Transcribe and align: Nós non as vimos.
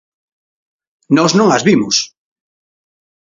Nós 1.17 1.31
non 1.39 1.47
as 1.55 1.65
vimos. 1.67 1.95